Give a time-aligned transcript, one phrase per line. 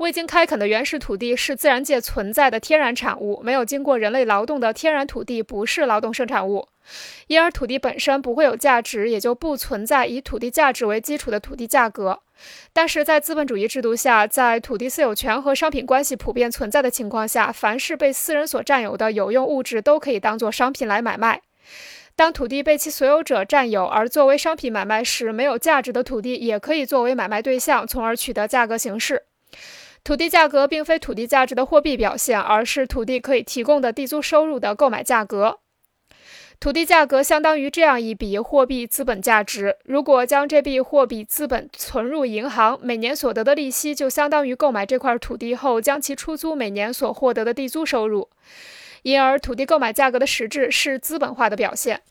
[0.00, 6.66] 未经开垦的原始土地是自然界存在的天然产物，没有经过人类劳动的天然土地不是劳动生产物，
[7.26, 12.20] 因而土地本身不会有价值，也就不存在以土地价值为基础的土地价格。
[12.72, 21.42] 但是在资本主义制度下，在土地私有权和商品关系普遍存在的情况下，凡是被私人所占有的有用物质都可以当作商品来买卖。
[22.16, 29.24] 当土地被其所有者占有而作为商品买卖时，没有价值的土地也可以作为买卖对象，从而取得价格形式。
[30.02, 35.58] 土地价格并非土地价值的货币表现，而是土地可以提供的地租收入的购买价格。
[36.58, 39.76] 土地价格相当于这样一笔货币资本价值。
[39.84, 48.28] 如果将这笔货币资本存入银行，每年所得的利息就相当于购买这块土地后将其出租每年所获得的地租收入。
[49.02, 52.02] 因而，土地购买价格的实质是资本化的表现。